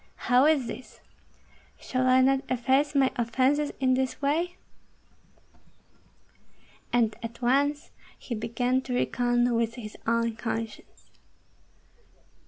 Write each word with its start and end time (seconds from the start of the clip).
"How 0.31 0.45
is 0.47 0.65
this? 0.65 0.99
Shall 1.79 2.07
I 2.07 2.21
not 2.21 2.41
efface 2.49 2.95
my 2.95 3.11
offences 3.17 3.71
in 3.79 3.93
this 3.93 4.19
way?" 4.19 4.55
And 6.91 7.15
at 7.21 7.43
once 7.43 7.91
he 8.17 8.33
began 8.33 8.81
to 8.81 8.95
reckon 8.95 9.53
with 9.53 9.75
his 9.75 9.95
own 10.07 10.37
conscience. 10.37 11.11